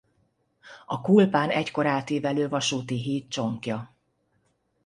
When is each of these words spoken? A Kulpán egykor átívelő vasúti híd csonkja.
A 0.85 1.01
Kulpán 1.01 1.49
egykor 1.49 1.85
átívelő 1.85 2.49
vasúti 2.49 2.95
híd 3.01 3.27
csonkja. 3.27 3.95